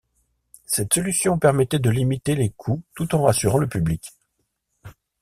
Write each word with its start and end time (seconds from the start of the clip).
Cette 0.65 0.95
solution 0.95 1.37
permettait 1.37 1.77
de 1.77 1.91
limiter 1.91 2.33
les 2.33 2.49
coûts 2.49 2.81
tout 2.95 3.13
en 3.13 3.21
rassurant 3.21 3.59
le 3.59 3.67
public. 3.69 4.15